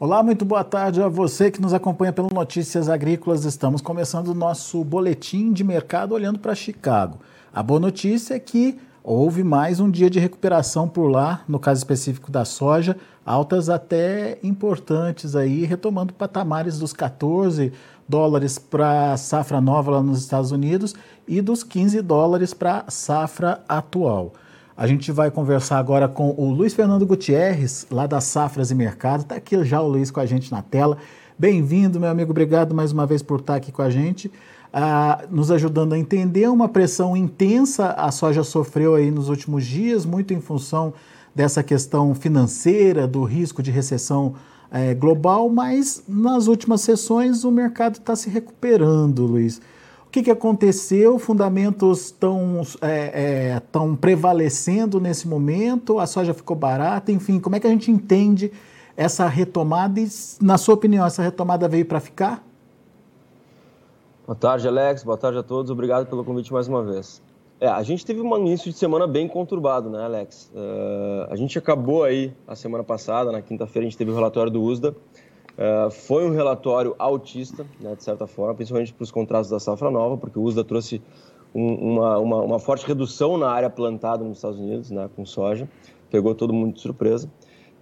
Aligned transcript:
Olá, 0.00 0.22
muito 0.22 0.44
boa 0.44 0.62
tarde 0.62 1.02
a 1.02 1.08
você 1.08 1.50
que 1.50 1.60
nos 1.60 1.74
acompanha 1.74 2.12
pelo 2.12 2.28
Notícias 2.32 2.88
Agrícolas. 2.88 3.44
Estamos 3.44 3.80
começando 3.80 4.28
o 4.28 4.34
nosso 4.34 4.84
boletim 4.84 5.52
de 5.52 5.64
mercado 5.64 6.14
olhando 6.14 6.38
para 6.38 6.54
Chicago. 6.54 7.18
A 7.52 7.64
boa 7.64 7.80
notícia 7.80 8.34
é 8.34 8.38
que 8.38 8.78
houve 9.02 9.42
mais 9.42 9.80
um 9.80 9.90
dia 9.90 10.08
de 10.08 10.20
recuperação 10.20 10.88
por 10.88 11.08
lá, 11.08 11.42
no 11.48 11.58
caso 11.58 11.80
específico 11.80 12.30
da 12.30 12.44
soja, 12.44 12.96
altas 13.26 13.68
até 13.68 14.38
importantes 14.40 15.34
aí, 15.34 15.64
retomando 15.64 16.14
patamares 16.14 16.78
dos 16.78 16.92
14 16.92 17.72
dólares 18.08 18.56
para 18.56 19.16
safra 19.16 19.60
nova 19.60 19.90
lá 19.90 20.00
nos 20.00 20.20
Estados 20.20 20.52
Unidos 20.52 20.94
e 21.26 21.40
dos 21.40 21.64
15 21.64 22.00
dólares 22.02 22.54
para 22.54 22.84
safra 22.86 23.64
atual. 23.68 24.32
A 24.78 24.86
gente 24.86 25.10
vai 25.10 25.28
conversar 25.28 25.76
agora 25.76 26.06
com 26.06 26.32
o 26.38 26.52
Luiz 26.52 26.72
Fernando 26.72 27.04
Gutierrez, 27.04 27.84
lá 27.90 28.06
das 28.06 28.22
Safras 28.22 28.70
e 28.70 28.76
Mercado. 28.76 29.22
Está 29.22 29.34
aqui 29.34 29.64
já 29.64 29.82
o 29.82 29.88
Luiz 29.88 30.08
com 30.08 30.20
a 30.20 30.24
gente 30.24 30.52
na 30.52 30.62
tela. 30.62 30.98
Bem-vindo, 31.36 31.98
meu 31.98 32.08
amigo. 32.08 32.30
Obrigado 32.30 32.72
mais 32.72 32.92
uma 32.92 33.04
vez 33.04 33.20
por 33.20 33.40
estar 33.40 33.56
aqui 33.56 33.72
com 33.72 33.82
a 33.82 33.90
gente, 33.90 34.30
ah, 34.72 35.24
nos 35.32 35.50
ajudando 35.50 35.94
a 35.94 35.98
entender 35.98 36.48
uma 36.48 36.68
pressão 36.68 37.16
intensa 37.16 37.88
a 37.88 38.12
soja 38.12 38.44
sofreu 38.44 38.94
aí 38.94 39.10
nos 39.10 39.28
últimos 39.28 39.66
dias, 39.66 40.06
muito 40.06 40.32
em 40.32 40.40
função 40.40 40.94
dessa 41.34 41.60
questão 41.60 42.14
financeira, 42.14 43.04
do 43.04 43.24
risco 43.24 43.60
de 43.60 43.72
recessão 43.72 44.36
é, 44.70 44.94
global, 44.94 45.48
mas 45.48 46.04
nas 46.06 46.46
últimas 46.46 46.82
sessões 46.82 47.42
o 47.42 47.50
mercado 47.50 47.96
está 47.96 48.14
se 48.14 48.30
recuperando, 48.30 49.26
Luiz. 49.26 49.60
O 50.08 50.10
que, 50.10 50.22
que 50.22 50.30
aconteceu? 50.30 51.18
Fundamentos 51.18 52.06
estão 52.06 52.62
é, 52.80 53.52
é, 53.52 53.62
prevalecendo 54.00 54.98
nesse 54.98 55.28
momento? 55.28 55.98
A 55.98 56.06
soja 56.06 56.32
ficou 56.32 56.56
barata? 56.56 57.12
Enfim, 57.12 57.38
como 57.38 57.56
é 57.56 57.60
que 57.60 57.66
a 57.66 57.70
gente 57.70 57.90
entende 57.90 58.50
essa 58.96 59.28
retomada? 59.28 60.00
E, 60.00 60.08
na 60.40 60.56
sua 60.56 60.76
opinião, 60.76 61.04
essa 61.04 61.22
retomada 61.22 61.68
veio 61.68 61.84
para 61.84 62.00
ficar? 62.00 62.42
Boa 64.26 64.34
tarde, 64.34 64.66
Alex. 64.66 65.04
Boa 65.04 65.18
tarde 65.18 65.40
a 65.40 65.42
todos. 65.42 65.70
Obrigado 65.70 66.06
pelo 66.06 66.24
convite 66.24 66.54
mais 66.54 66.66
uma 66.68 66.82
vez. 66.82 67.20
É, 67.60 67.68
a 67.68 67.82
gente 67.82 68.06
teve 68.06 68.22
um 68.22 68.36
início 68.38 68.72
de 68.72 68.78
semana 68.78 69.06
bem 69.06 69.28
conturbado, 69.28 69.90
né, 69.90 70.02
Alex? 70.02 70.50
Uh, 70.54 71.30
a 71.30 71.36
gente 71.36 71.58
acabou 71.58 72.04
aí 72.04 72.32
a 72.46 72.56
semana 72.56 72.82
passada, 72.82 73.30
na 73.30 73.42
quinta-feira, 73.42 73.86
a 73.86 73.90
gente 73.90 73.98
teve 73.98 74.10
o 74.10 74.14
relatório 74.14 74.50
do 74.50 74.62
USDA. 74.62 74.96
Uh, 75.58 75.90
foi 75.90 76.24
um 76.24 76.32
relatório 76.32 76.94
altista, 77.00 77.66
né, 77.80 77.96
de 77.96 78.04
certa 78.04 78.28
forma, 78.28 78.54
principalmente 78.54 78.94
para 78.94 79.02
os 79.02 79.10
contratos 79.10 79.50
da 79.50 79.58
safra 79.58 79.90
nova, 79.90 80.16
porque 80.16 80.38
o 80.38 80.42
USDA 80.42 80.62
trouxe 80.62 81.02
um, 81.52 81.94
uma, 81.94 82.18
uma, 82.18 82.42
uma, 82.42 82.58
forte 82.60 82.86
redução 82.86 83.36
na 83.36 83.50
área 83.50 83.68
plantada 83.68 84.22
nos 84.22 84.38
Estados 84.38 84.60
Unidos, 84.60 84.92
né, 84.92 85.10
com 85.16 85.26
soja, 85.26 85.68
pegou 86.12 86.32
todo 86.32 86.52
mundo 86.52 86.74
de 86.74 86.80
surpresa. 86.80 87.28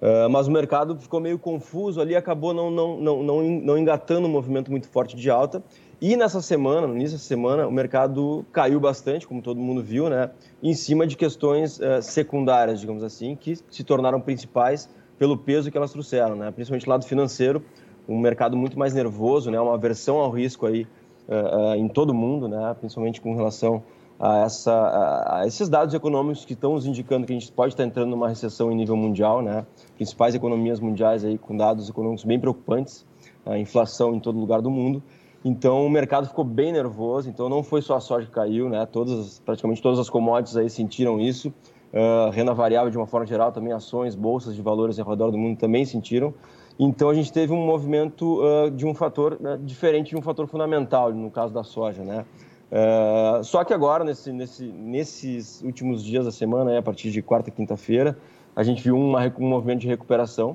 Uh, 0.01 0.29
mas 0.31 0.49
o 0.49 0.51
mercado 0.51 0.97
ficou 0.99 1.21
meio 1.21 1.39
confuso 1.39 2.01
ali, 2.01 2.17
acabou 2.17 2.55
não, 2.55 2.71
não, 2.71 2.99
não, 2.99 3.23
não, 3.23 3.43
não 3.43 3.79
engatando 3.79 4.27
um 4.27 4.31
movimento 4.31 4.71
muito 4.71 4.89
forte 4.89 5.15
de 5.15 5.29
alta. 5.29 5.63
E 6.01 6.17
nessa 6.17 6.41
semana, 6.41 6.87
no 6.87 6.95
início 6.95 7.19
da 7.19 7.23
semana, 7.23 7.67
o 7.67 7.73
mercado 7.73 8.45
caiu 8.53 8.81
bastante, 8.81 9.27
como 9.27 9.43
todo 9.43 9.61
mundo 9.61 9.83
viu, 9.83 10.09
né, 10.09 10.31
em 10.63 10.73
cima 10.73 11.07
de 11.07 11.15
questões 11.15 11.79
uh, 11.79 12.01
secundárias, 12.01 12.81
digamos 12.81 13.03
assim, 13.03 13.37
que 13.37 13.55
se 13.71 13.85
tornaram 13.85 14.19
principais 14.19 14.89
pelo 15.19 15.37
peso 15.37 15.71
que 15.71 15.77
elas 15.77 15.93
trouxeram, 15.93 16.37
né? 16.37 16.51
principalmente 16.51 16.89
lado 16.89 17.05
financeiro, 17.05 17.63
um 18.09 18.19
mercado 18.19 18.57
muito 18.57 18.79
mais 18.79 18.95
nervoso, 18.95 19.51
né? 19.51 19.61
uma 19.61 19.75
aversão 19.75 20.19
ao 20.19 20.31
risco 20.31 20.67
aí, 20.67 20.87
uh, 21.29 21.73
uh, 21.73 21.75
em 21.75 21.89
todo 21.89 22.15
mundo, 22.15 22.49
né? 22.49 22.75
principalmente 22.79 23.21
com 23.21 23.35
relação 23.35 23.83
a, 24.19 24.39
essa, 24.39 24.73
a, 24.73 25.47
esses 25.47 25.69
dados 25.69 25.95
econômicos 25.95 26.45
que 26.45 26.53
estão 26.53 26.75
nos 26.75 26.87
indicando 26.87 27.27
que 27.27 27.33
a 27.33 27.39
gente 27.39 27.51
pode 27.53 27.75
estar 27.75 27.85
entrando 27.85 28.11
numa 28.11 28.29
recessão 28.29 28.71
em 28.71 28.77
nível 28.77 28.97
mundial, 28.97 29.43
né? 29.43 29.67
principais 29.97 30.35
economias 30.35 30.81
mundiais 30.81 31.25
aí 31.25 31.39
com 31.39 31.57
dados 31.57 31.89
econômicos 31.89 32.25
bem 32.25 32.39
preocupantes, 32.39 33.05
a 33.45 33.59
inflação 33.59 34.15
em 34.15 34.21
todo 34.21 34.39
lugar 34.39 34.61
do 34.61 34.71
mundo. 34.71 35.03
Então 35.45 35.87
o 35.87 35.89
mercado 35.89 36.27
ficou 36.27 36.45
bem 36.45 36.73
nervoso. 36.73 37.29
Então 37.29 37.49
não 37.49 37.63
foi 37.63 37.81
só 37.81 37.95
a 37.95 38.01
soja 38.01 38.27
que 38.27 38.33
caiu, 38.33 38.69
né? 38.69 38.85
Todas, 38.85 39.39
praticamente 39.39 39.81
todas 39.81 40.01
as 40.01 40.11
commodities 40.11 40.57
aí 40.57 40.69
sentiram 40.69 41.21
isso. 41.21 41.55
Uh, 41.97 42.29
renda 42.29 42.53
variável 42.53 42.91
de 42.91 42.99
uma 42.99 43.07
forma 43.07 43.25
geral, 43.25 43.51
também 43.51 43.73
ações, 43.73 44.15
bolsas 44.15 44.55
de 44.55 44.61
valores 44.61 44.99
ao 44.99 45.09
redor 45.09 45.31
do 45.31 45.39
mundo 45.39 45.57
também 45.57 45.83
sentiram. 45.87 46.35
Então 46.79 47.09
a 47.09 47.15
gente 47.15 47.33
teve 47.33 47.55
um 47.55 47.65
movimento 47.65 48.43
uh, 48.43 48.71
de 48.71 48.85
um 48.85 48.93
fator 48.93 49.39
né, 49.41 49.59
diferente 49.63 50.11
de 50.11 50.17
um 50.17 50.21
fator 50.21 50.47
fundamental, 50.47 51.11
no 51.11 51.31
caso 51.31 51.55
da 51.55 51.65
soja, 51.65 52.03
né? 52.05 52.27
Uh, 52.71 53.43
só 53.43 53.65
que 53.65 53.73
agora, 53.73 54.05
nesse, 54.05 54.31
nesse, 54.31 54.67
nesses 54.67 55.63
últimos 55.63 56.05
dias 56.05 56.27
da 56.27 56.31
semana, 56.31 56.73
né, 56.73 56.79
a 56.79 56.83
partir 56.83 57.11
de 57.11 57.23
quarta 57.23 57.49
e 57.49 57.53
quinta-feira, 57.53 58.19
a 58.55 58.63
gente 58.63 58.83
viu 58.83 58.95
uma, 58.95 59.33
um 59.39 59.49
movimento 59.49 59.81
de 59.81 59.89
recuperação 59.89 60.55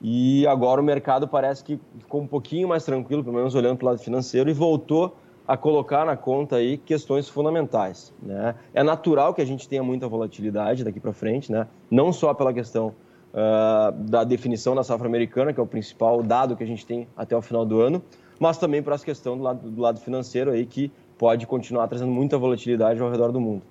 e 0.00 0.46
agora 0.46 0.80
o 0.80 0.84
mercado 0.84 1.26
parece 1.26 1.64
que 1.64 1.80
ficou 1.98 2.20
um 2.20 2.28
pouquinho 2.28 2.68
mais 2.68 2.84
tranquilo, 2.84 3.24
pelo 3.24 3.34
menos 3.34 3.56
olhando 3.56 3.76
para 3.76 3.86
o 3.86 3.88
lado 3.88 3.98
financeiro, 3.98 4.48
e 4.48 4.52
voltou 4.52 5.16
a 5.46 5.56
colocar 5.56 6.04
na 6.04 6.16
conta 6.16 6.56
aí 6.56 6.76
questões 6.76 7.28
fundamentais. 7.28 8.12
Né? 8.22 8.54
É 8.74 8.82
natural 8.82 9.32
que 9.32 9.40
a 9.40 9.44
gente 9.44 9.68
tenha 9.68 9.82
muita 9.82 10.08
volatilidade 10.08 10.82
daqui 10.82 10.98
para 10.98 11.12
frente, 11.12 11.52
né? 11.52 11.66
não 11.90 12.12
só 12.12 12.34
pela 12.34 12.52
questão 12.52 12.88
uh, 13.32 13.92
da 13.92 14.24
definição 14.24 14.74
da 14.74 14.82
safra 14.82 15.06
americana, 15.06 15.52
que 15.52 15.60
é 15.60 15.62
o 15.62 15.66
principal 15.66 16.22
dado 16.22 16.56
que 16.56 16.64
a 16.64 16.66
gente 16.66 16.84
tem 16.84 17.06
até 17.16 17.36
o 17.36 17.42
final 17.42 17.64
do 17.64 17.80
ano, 17.80 18.02
mas 18.38 18.58
também 18.58 18.82
para 18.82 18.94
essa 18.94 19.04
questão 19.04 19.36
do 19.36 19.42
lado, 19.42 19.70
do 19.70 19.80
lado 19.80 20.00
financeiro 20.00 20.50
aí 20.50 20.66
que 20.66 20.90
pode 21.16 21.46
continuar 21.46 21.86
trazendo 21.88 22.10
muita 22.10 22.36
volatilidade 22.36 23.00
ao 23.00 23.10
redor 23.10 23.30
do 23.30 23.40
mundo. 23.40 23.62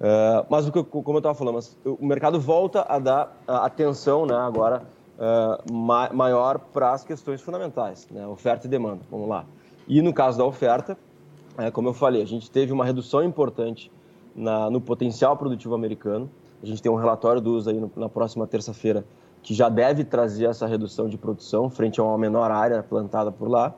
Uh, 0.00 0.44
mas 0.50 0.68
como 0.68 1.16
eu 1.16 1.18
estava 1.18 1.34
falando, 1.34 1.60
o 1.84 2.04
mercado 2.04 2.40
volta 2.40 2.84
a 2.88 2.98
dar 2.98 3.36
atenção 3.46 4.26
né, 4.26 4.34
agora 4.34 4.82
uh, 5.16 5.72
ma 5.72 6.10
maior 6.12 6.58
para 6.58 6.92
as 6.92 7.04
questões 7.04 7.40
fundamentais, 7.40 8.08
né, 8.10 8.26
oferta 8.26 8.66
e 8.66 8.70
demanda. 8.70 9.00
Vamos 9.10 9.28
lá. 9.28 9.44
E 9.86 10.02
no 10.02 10.12
caso 10.12 10.38
da 10.38 10.44
oferta, 10.44 10.96
é, 11.58 11.70
como 11.70 11.88
eu 11.88 11.92
falei, 11.92 12.22
a 12.22 12.26
gente 12.26 12.50
teve 12.50 12.72
uma 12.72 12.84
redução 12.84 13.22
importante 13.22 13.90
na, 14.34 14.70
no 14.70 14.80
potencial 14.80 15.36
produtivo 15.36 15.74
americano. 15.74 16.30
A 16.62 16.66
gente 16.66 16.82
tem 16.82 16.90
um 16.90 16.96
relatório 16.96 17.40
do 17.40 17.54
USA 17.56 17.70
aí 17.70 17.80
no, 17.80 17.90
na 17.96 18.08
próxima 18.08 18.46
terça-feira 18.46 19.04
que 19.42 19.52
já 19.52 19.68
deve 19.68 20.04
trazer 20.04 20.46
essa 20.46 20.66
redução 20.66 21.08
de 21.08 21.18
produção 21.18 21.68
frente 21.68 22.00
a 22.00 22.04
uma 22.04 22.16
menor 22.16 22.50
área 22.50 22.82
plantada 22.82 23.32
por 23.32 23.48
lá. 23.48 23.74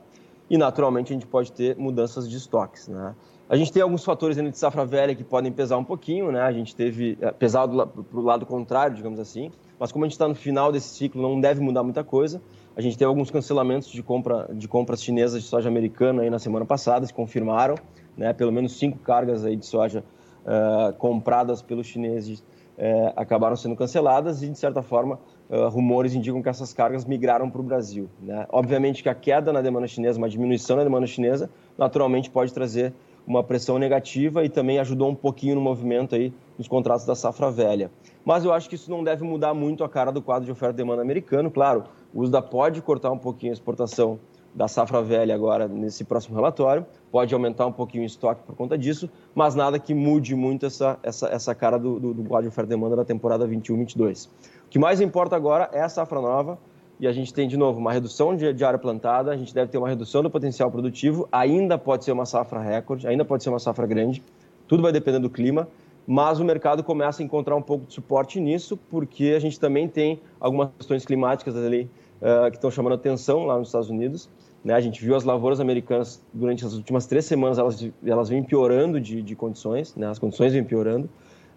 E, 0.49 0.59
naturalmente, 0.59 1.13
a 1.13 1.15
gente 1.15 1.27
pode 1.27 1.51
ter 1.51 1.75
mudanças 1.77 2.29
de 2.29 2.37
estoques. 2.37 2.87
Né? 2.87 3.15
A 3.49 3.57
gente 3.57 3.73
tem 3.73 3.83
alguns 3.83 4.05
fatores 4.05 4.37
de 4.37 4.59
safra 4.59 4.85
velha 4.85 5.15
que 5.15 5.25
podem 5.25 5.51
pesar 5.51 5.79
um 5.79 5.85
pouquinho. 5.85 6.31
Né? 6.31 6.41
A 6.43 6.53
gente 6.53 6.77
teve 6.77 7.17
é, 7.21 7.33
pesado 7.33 7.87
para 7.87 8.21
o 8.21 8.23
lado 8.23 8.45
contrário, 8.45 8.95
digamos 8.95 9.19
assim. 9.19 9.51
Mas 9.79 9.93
como 9.93 10.05
a 10.05 10.09
gente 10.09 10.13
está 10.13 10.29
no 10.29 10.35
final 10.35 10.71
desse 10.71 10.89
ciclo, 10.89 11.21
não 11.21 11.41
deve 11.41 11.61
mudar 11.61 11.83
muita 11.83 12.05
coisa. 12.05 12.41
A 12.77 12.81
gente 12.81 12.97
teve 12.97 13.09
alguns 13.09 13.31
cancelamentos 13.31 13.89
de, 13.89 14.03
compra, 14.03 14.49
de 14.53 14.67
compras 14.67 15.03
chinesas 15.03 15.43
de 15.43 15.49
soja 15.49 15.69
americana 15.69 16.23
aí 16.23 16.31
na 16.31 16.39
semana 16.39 16.65
passada, 16.65 17.07
se 17.07 17.15
confirmaram, 17.15 17.77
né? 18.17 18.33
pelo 18.33 18.53
menos 18.53 18.79
cinco 18.79 18.99
cargas 18.99 19.45
aí 19.45 19.57
de 19.57 19.67
soja 19.67 20.05
uh, 20.45 20.93
compradas 20.95 21.63
pelos 21.63 21.87
chineses 21.87 22.41
uh, 22.79 23.13
acabaram 23.17 23.57
sendo 23.57 23.77
canceladas 23.77 24.43
e, 24.43 24.49
de 24.49 24.59
certa 24.59 24.83
forma, 24.83 25.19
uh, 25.49 25.69
rumores 25.69 26.15
indicam 26.15 26.43
que 26.43 26.49
essas 26.49 26.73
cargas 26.73 27.05
migraram 27.05 27.51
para 27.51 27.61
o 27.61 27.65
Brasil. 27.65 28.09
Né? 28.21 28.47
Obviamente 28.51 29.03
que 29.03 29.09
a 29.09 29.15
queda 29.15 29.53
na 29.53 29.61
demanda 29.61 29.87
chinesa, 29.87 30.19
uma 30.19 30.29
diminuição 30.29 30.77
na 30.77 30.85
demanda 30.85 31.07
chinesa, 31.07 31.51
naturalmente 31.79 32.31
pode 32.31 32.53
trazer 32.53 32.93
uma 33.27 33.43
pressão 33.43 33.79
negativa 33.79 34.45
e 34.45 34.49
também 34.49 34.79
ajudou 34.79 35.09
um 35.09 35.15
pouquinho 35.15 35.55
no 35.55 35.61
movimento 35.61 36.15
aí 36.15 36.33
nos 36.59 36.69
contratos 36.69 37.07
da 37.07 37.15
safra 37.15 37.51
velha. 37.51 37.91
Mas 38.25 38.45
eu 38.45 38.53
acho 38.53 38.69
que 38.69 38.75
isso 38.75 38.91
não 38.91 39.03
deve 39.03 39.25
mudar 39.25 39.55
muito 39.55 39.83
a 39.85 39.89
cara 39.89 40.11
do 40.11 40.23
quadro 40.23 40.45
de 40.45 40.53
oferta 40.53 40.75
e 40.75 40.77
demanda 40.77 41.03
americano. 41.03 41.51
Claro, 41.51 41.85
o 42.13 42.21
USDA 42.21 42.43
pode 42.43 42.81
cortar 42.83 43.11
um 43.11 43.19
pouquinho 43.19 43.53
a 43.53 43.55
exportação 43.55 44.19
da 44.55 44.69
safra 44.69 45.03
velha 45.03 45.35
agora 45.35 45.67
nesse 45.67 46.05
próximo 46.05 46.37
relatório, 46.37 46.87
pode 47.11 47.35
aumentar 47.35 47.67
um 47.67 47.73
pouquinho 47.73 48.05
o 48.05 48.07
estoque 48.07 48.43
por 48.45 48.55
conta 48.55 48.79
disso, 48.79 49.11
mas 49.35 49.55
nada 49.57 49.81
que 49.81 49.93
mude 49.93 50.37
muito 50.37 50.65
essa, 50.65 50.97
essa, 51.03 51.27
essa 51.27 51.55
cara 51.55 51.77
do, 51.77 51.99
do, 51.99 52.15
do 52.15 52.23
quadro 52.23 52.49
de 52.49 52.49
oferta 52.49 52.73
e 52.73 52.77
demanda 52.77 52.95
da 52.95 53.05
temporada 53.05 53.49
21-22. 53.49 54.29
O 54.29 54.69
que 54.71 54.79
mais 54.79 55.01
importa 55.01 55.35
agora 55.35 55.69
é 55.73 55.81
a 55.81 55.89
safra 55.89 56.21
nova, 56.21 56.57
e 57.05 57.07
a 57.07 57.13
gente 57.13 57.35
tem, 57.35 57.47
de 57.47 57.59
novo, 57.59 57.79
uma 57.79 57.93
redução 57.93 58.35
de, 58.35 58.51
de, 58.55 58.65
área 58.65 58.79
plantada, 58.79 59.31
a 59.31 59.37
gente 59.37 59.55
deve 59.55 59.71
ter 59.71 59.77
uma 59.77 59.87
redução 59.87 60.23
do 60.23 60.31
potencial 60.31 60.71
produtivo, 60.71 61.29
ainda 61.31 61.77
pode 61.77 62.03
ser 62.03 62.13
uma 62.13 62.25
safra 62.25 62.59
recorde, 62.59 63.07
ainda 63.07 63.27
pode 63.27 63.43
ser 63.43 63.51
uma 63.51 63.59
safra 63.59 63.87
grande, 63.87 64.23
tudo 64.67 64.83
vai 64.83 64.91
depender 64.91 65.19
do 65.19 65.29
clima, 65.29 65.69
mas 66.07 66.41
o 66.41 66.45
mercado 66.45 66.83
começa 66.83 67.23
a 67.23 67.25
encontrar 67.25 67.57
um 67.57 67.61
pouco 67.61 67.85
de 67.85 67.93
suporte 67.93 68.41
nisso, 68.41 68.79
porque 68.89 69.35
a 69.37 69.39
gente 69.39 69.61
também 69.61 69.87
tem 69.87 70.19
algumas 70.41 70.71
questões 70.79 71.05
climáticas 71.05 71.55
ali 71.55 71.91
uh, 72.23 72.51
que 72.51 72.57
estão 72.57 72.71
chamando 72.71 72.95
atenção 72.95 73.45
lá 73.45 73.59
nos 73.59 73.69
Estados 73.69 73.91
Unidos. 73.91 74.31
Né? 74.65 74.73
A 74.73 74.81
gente 74.81 75.05
viu 75.05 75.15
as 75.15 75.25
lavouras 75.25 75.61
americanas 75.61 76.23
durante 76.33 76.65
as 76.65 76.73
últimas 76.73 77.05
três 77.05 77.27
semanas, 77.27 77.59
elas, 77.59 77.87
elas 78.03 78.31
vêm 78.31 78.43
piorando 78.43 78.99
de, 78.99 79.21
de 79.21 79.37
condições, 79.37 79.95
né? 79.95 80.09
as 80.09 80.19
condições 80.19 80.55
vêm 80.55 80.65
piorando, 80.65 81.05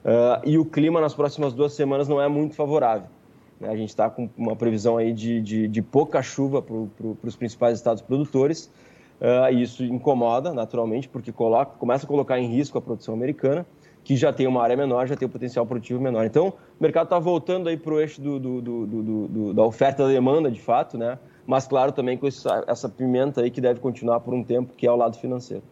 uh, 0.04 0.46
e 0.46 0.58
o 0.58 0.66
clima 0.66 1.00
nas 1.00 1.14
próximas 1.14 1.54
duas 1.54 1.72
semanas 1.72 2.10
não 2.10 2.22
é 2.22 2.28
muito 2.28 2.54
favorável. 2.54 3.08
A 3.62 3.76
gente 3.76 3.90
está 3.90 4.10
com 4.10 4.30
uma 4.38 4.56
previsão 4.56 4.98
aí 4.98 5.14
de, 5.14 5.42
de, 5.42 5.68
de 5.68 5.82
pouca 5.82 6.22
chuva 6.22 6.62
para 6.62 6.76
pro, 6.96 7.18
os 7.24 7.36
principais 7.36 7.78
estados 7.78 8.02
produtores. 8.02 8.72
Uh, 9.20 9.52
isso 9.54 9.84
incomoda, 9.84 10.54
naturalmente, 10.54 11.10
porque 11.10 11.32
coloca, 11.32 11.72
começa 11.78 12.06
a 12.06 12.08
colocar 12.08 12.40
em 12.40 12.48
risco 12.48 12.78
a 12.78 12.82
produção 12.82 13.16
americana, 13.16 13.66
que 14.04 14.16
já 14.16 14.32
tem 14.32 14.46
uma 14.46 14.62
área 14.62 14.78
menor, 14.78 15.08
já 15.08 15.16
tem 15.16 15.28
um 15.28 15.32
potencial 15.32 15.66
produtivo 15.66 16.00
menor. 16.00 16.26
Então, 16.26 16.50
o 16.80 16.84
mercado 16.84 17.06
está 17.06 17.18
voltando 17.18 17.68
aí 17.68 17.78
para 17.78 17.94
o 17.94 18.00
eixo 18.00 18.22
do, 18.22 18.40
do, 18.40 18.62
do, 18.62 19.54
da 19.56 19.64
oferta 19.64 20.04
e 20.04 20.06
da 20.06 20.12
demanda, 20.12 20.52
de 20.52 20.62
fato, 20.62 20.98
né? 20.98 21.18
mas 21.48 21.66
claro 21.66 21.94
também 21.94 22.18
com 22.18 22.28
essa, 22.28 22.64
essa 22.68 22.90
pimenta 22.90 23.42
aí 23.42 23.50
que 23.50 23.62
deve 23.62 23.80
continuar 23.80 24.20
por 24.20 24.34
um 24.34 24.44
tempo, 24.44 24.74
que 24.76 24.86
é 24.86 24.92
o 24.92 24.96
lado 24.98 25.18
financeiro. 25.18 25.64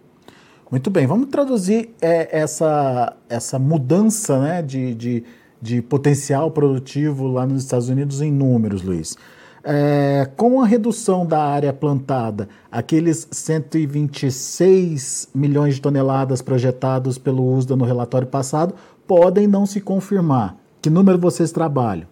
Muito 0.72 0.90
bem, 0.90 1.06
vamos 1.06 1.28
traduzir 1.28 1.94
é, 2.02 2.40
essa, 2.40 3.16
essa 3.30 3.60
mudança 3.60 4.40
né, 4.40 4.62
de, 4.62 4.96
de, 4.96 5.24
de 5.66 5.82
potencial 5.82 6.52
produtivo 6.52 7.28
lá 7.28 7.48
nos 7.48 7.64
Estados 7.64 7.90
Unidos 7.90 8.22
em 8.22 8.32
números, 8.32 8.84
Luiz. 8.84 9.18
É, 9.64 10.30
com 10.38 10.62
a 10.62 10.66
redução 10.68 11.26
da 11.26 11.44
área 11.44 11.74
plantada, 11.74 12.48
aqueles 12.72 13.28
126 13.32 15.30
milhões 15.34 15.74
de 15.76 15.82
toneladas 15.82 16.40
projetados 16.40 17.18
pelo 17.18 17.44
USDA 17.56 17.76
no 17.76 17.84
relatório 17.84 18.28
passado 18.28 18.76
podem 19.08 19.48
não 19.48 19.66
se 19.66 19.82
confirmar. 19.82 20.56
Que 20.80 20.90
número 20.90 21.18
vocês 21.18 21.52
trabalham? 21.52 22.08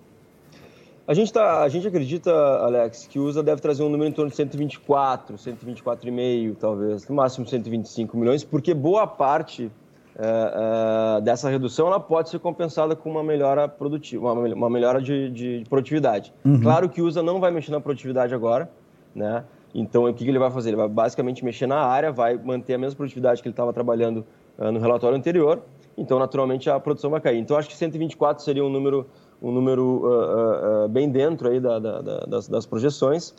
A 1.08 1.14
gente, 1.14 1.32
tá, 1.32 1.62
a 1.62 1.70
gente 1.70 1.88
acredita, 1.88 2.32
Alex, 2.32 3.06
que 3.06 3.20
o 3.20 3.26
USA 3.26 3.44
deve 3.44 3.62
trazer 3.62 3.84
um 3.84 3.90
número 3.90 4.10
em 4.10 4.14
torno 4.14 4.32
de 4.32 4.38
124, 4.38 5.36
124,5 5.38 6.56
talvez, 6.60 7.08
no 7.08 7.16
máximo 7.16 7.46
125 7.46 8.18
milhões, 8.18 8.44
porque 8.44 8.74
boa 8.74 9.06
parte 9.06 9.70
é, 10.16 11.22
dessa 11.22 11.50
redução 11.50 11.88
ela 11.88 12.00
pode 12.00 12.30
ser 12.30 12.40
compensada 12.40 12.96
com 12.96 13.10
uma 13.10 13.24
melhora 13.24 13.68
produtiva, 13.68 14.32
uma, 14.32 14.54
uma 14.54 14.70
melhora 14.70 15.02
de, 15.02 15.30
de 15.30 15.64
produtividade. 15.70 16.34
Uhum. 16.46 16.62
Claro 16.62 16.90
que 16.90 17.02
o 17.02 17.06
USA 17.06 17.24
não 17.24 17.40
vai 17.40 17.52
mexer 17.52 17.72
na 17.72 17.82
produtividade 17.82 18.34
agora, 18.34 18.70
né? 19.16 19.44
Então, 19.74 20.06
o 20.06 20.14
que 20.14 20.28
ele 20.28 20.38
vai 20.38 20.52
fazer? 20.52 20.70
Ele 20.70 20.78
vai 20.78 20.88
basicamente 20.88 21.44
mexer 21.44 21.66
na 21.66 21.80
área, 21.80 22.12
vai 22.12 22.38
manter 22.38 22.76
a 22.76 22.78
mesma 22.78 22.96
produtividade 22.96 23.42
que 23.42 23.48
ele 23.48 23.54
estava 23.54 23.74
trabalhando 23.74 24.24
uh, 24.58 24.72
no 24.72 24.80
relatório 24.80 25.18
anterior, 25.18 25.64
então, 25.98 26.20
naturalmente, 26.20 26.70
a 26.70 26.80
produção 26.80 27.10
vai 27.10 27.20
cair. 27.20 27.40
Então, 27.40 27.58
acho 27.58 27.70
que 27.70 27.76
124 27.76 28.44
seria 28.44 28.64
um 28.64 28.70
número, 28.70 29.08
um 29.42 29.52
número 29.52 29.84
uh, 29.84 30.86
uh, 30.86 30.90
bem 30.90 31.10
dentro 31.10 31.50
aí 31.50 31.60
da, 31.60 31.80
da, 31.80 32.02
da, 32.02 32.20
das, 32.20 32.48
das, 32.48 32.66
projeções. 32.66 33.34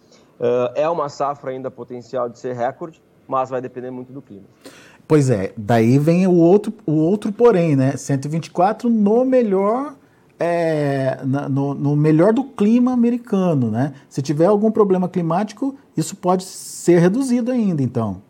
é 0.75 0.89
uma 0.89 1.09
safra 1.09 1.53
ainda 1.53 1.71
potencial 1.71 2.29
de 2.29 2.39
ser 2.39 2.55
recorde, 2.55 3.01
mas 3.27 3.51
vai 3.51 3.61
depender 3.61 3.91
muito 3.91 4.13
do 4.13 4.21
clima. 4.21 4.45
Pois 5.07 5.29
é, 5.29 5.53
daí 5.57 5.99
vem 5.99 6.27
o 6.27 6.35
outro, 6.35 6.73
o 6.87 6.93
outro 6.93 7.31
porém, 7.31 7.77
né? 7.77 7.97
124 7.97 8.89
no 8.89 9.25
melhor 9.25 9.95
é, 10.39 11.19
no, 11.25 11.75
no, 11.75 11.97
melhor 11.97 12.33
do 12.33 12.45
clima 12.45 12.93
americano, 12.93 13.71
né? 13.71 13.95
Se 14.09 14.21
tiver 14.21 14.47
algum 14.47 14.71
problema 14.71 15.09
climático, 15.09 15.77
isso 15.97 16.17
pode 16.17 16.45
ser 16.45 16.99
reduzido 16.99 17.53
ainda, 17.53 17.83
então. 17.83 18.21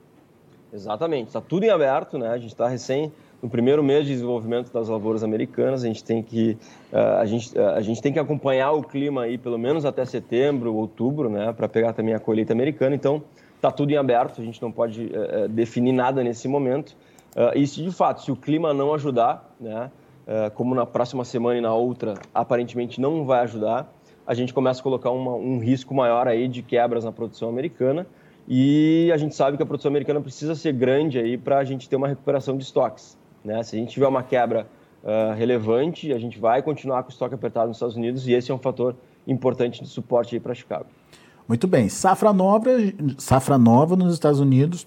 Exatamente, 0.73 1.29
está 1.29 1.41
tudo 1.41 1.65
em 1.65 1.71
aberto, 1.71 2.19
né? 2.19 2.29
A 2.29 2.39
gente 2.39 2.51
está 2.51 2.69
recém 2.69 3.13
no 3.43 3.49
primeiro 3.49 3.83
mês 3.83 4.07
de 4.07 4.13
desenvolvimento 4.13 4.73
das 4.73 4.89
lavouras 4.89 5.23
americanas, 5.23 5.85
a 5.85 5.87
gente 5.87 6.03
tem 6.03 6.23
que 6.23 6.57
uh, 6.93 7.19
a 7.21 7.27
gente, 7.27 7.57
uh, 7.57 7.69
a 7.71 7.81
gente 7.81 8.03
tem 8.03 8.13
que 8.13 8.19
acompanhar 8.19 8.73
o 8.73 8.83
clima 8.83 9.23
aí 9.23 9.39
pelo 9.39 9.59
menos 9.59 9.85
até 9.85 10.05
setembro, 10.05 10.75
outubro, 10.75 11.29
né? 11.29 11.53
Para 11.53 11.69
pegar 11.69 11.93
também 11.93 12.15
a 12.15 12.19
colheita 12.19 12.53
americana. 12.53 12.95
Então 12.95 13.23
está 13.65 13.73
tudo 13.73 13.91
em 13.93 13.97
aberto, 13.97 14.41
a 14.41 14.45
gente 14.45 14.61
não 14.61 14.71
pode 14.71 15.07
uh, 15.07 15.49
definir 15.49 15.93
nada 15.93 16.23
nesse 16.23 16.47
momento. 16.47 16.91
Uh, 17.35 17.57
e 17.57 17.67
se 17.67 17.83
de 17.83 17.91
fato, 17.91 18.23
se 18.23 18.31
o 18.31 18.37
clima 18.37 18.75
não 18.75 18.93
ajudar, 18.93 19.55
né, 19.59 19.91
uh, 20.27 20.51
como 20.53 20.75
na 20.75 20.85
próxima 20.85 21.25
semana 21.25 21.59
e 21.59 21.61
na 21.63 21.73
outra, 21.73 22.15
aparentemente 22.35 23.01
não 23.01 23.25
vai 23.25 23.41
ajudar, 23.41 23.91
a 24.27 24.35
gente 24.35 24.53
começa 24.53 24.81
a 24.81 24.83
colocar 24.83 25.11
uma, 25.11 25.33
um 25.33 25.59
risco 25.59 25.95
maior 25.95 26.29
aí 26.29 26.47
de 26.47 26.63
quebras 26.63 27.05
na 27.05 27.13
produção 27.13 27.49
americana. 27.49 28.07
E 28.47 29.11
a 29.13 29.17
gente 29.17 29.35
sabe 29.35 29.57
que 29.57 29.63
a 29.63 29.67
produção 29.67 29.89
americana 29.89 30.21
precisa 30.21 30.55
ser 30.55 30.75
grande 30.75 31.19
aí 31.19 31.39
para 31.39 31.59
a 31.59 31.65
gente 31.65 31.89
ter 31.89 31.97
uma 31.97 32.09
recuperação 32.09 32.59
de 32.59 32.63
estoques. 32.63 33.19
Né? 33.43 33.63
Se 33.63 33.75
a 33.77 33.79
gente 33.79 33.93
tiver 33.93 34.07
uma 34.07 34.23
quebra 34.23 34.67
relevante, 35.37 36.11
a 36.15 36.19
gente 36.19 36.39
vai 36.39 36.63
continuar 36.63 37.03
com 37.03 37.11
o 37.11 37.13
estoque 37.13 37.35
apertado 37.35 37.69
nos 37.69 37.77
Estados 37.77 37.95
Unidos 37.95 38.27
e 38.27 38.33
esse 38.33 38.51
é 38.51 38.55
um 38.55 38.59
fator 38.59 38.97
importante 39.27 39.83
de 39.83 39.89
suporte 39.89 40.35
aí 40.35 40.41
para 40.41 40.55
Chicago. 40.55 40.87
Muito 41.47 41.67
bem. 41.67 41.89
Safra 41.89 42.33
nova, 42.33 42.71
safra 43.19 43.59
nova 43.59 43.97
nos 43.97 44.15
Estados 44.15 44.41
Unidos, 44.41 44.87